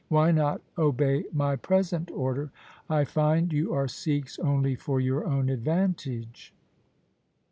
Why 0.09 0.31
not 0.31 0.61
obey 0.79 1.25
my 1.31 1.55
present 1.55 2.09
order? 2.09 2.49
I 2.89 3.05
find 3.05 3.53
you 3.53 3.71
are 3.75 3.87
Sikhs 3.87 4.39
only 4.39 4.75
for 4.75 4.99
your 4.99 5.25
own 5.27 5.47
advantage.' 5.47 6.55